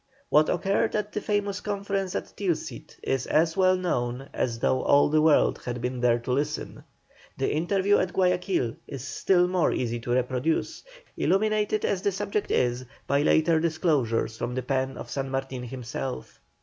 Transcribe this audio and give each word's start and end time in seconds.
What 0.29 0.49
occurred 0.49 0.95
at 0.95 1.11
the 1.11 1.21
famous 1.21 1.61
conference 1.61 2.15
at 2.15 2.35
Tilsit 2.35 2.95
is 3.03 3.27
as 3.27 3.55
well 3.55 3.77
known 3.77 4.29
as 4.33 4.57
though 4.57 4.81
all 4.81 5.09
the 5.09 5.21
world 5.21 5.61
had 5.63 5.79
been 5.79 5.99
there 6.01 6.17
to 6.21 6.31
listen; 6.31 6.83
the 7.37 7.53
interview 7.53 7.99
at 7.99 8.11
Guayaquil 8.11 8.77
is 8.87 9.07
still 9.07 9.47
more 9.47 9.71
easy 9.71 9.99
to 9.99 10.09
reproduce, 10.13 10.83
illuminated 11.17 11.85
as 11.85 12.01
the 12.01 12.11
subject 12.11 12.49
is 12.49 12.83
by 13.05 13.21
later 13.21 13.59
disclosures 13.59 14.39
from 14.39 14.55
the 14.55 14.63
pen 14.63 14.97
of 14.97 15.11
San 15.11 15.29
Martin 15.29 15.61
himself. 15.61 16.39